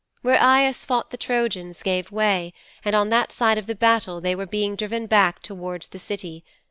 'Where 0.23 0.41
Aias 0.41 0.83
fought 0.83 1.11
the 1.11 1.15
Trojans 1.15 1.83
gave 1.83 2.09
way, 2.11 2.53
and 2.83 2.95
on 2.95 3.09
that 3.09 3.31
side 3.31 3.59
of 3.59 3.67
the 3.67 3.75
battle 3.75 4.19
they 4.19 4.33
were 4.33 4.47
being 4.47 4.75
driven 4.75 5.05
back 5.05 5.43
towards 5.43 5.89
the 5.89 5.99
City. 5.99 6.43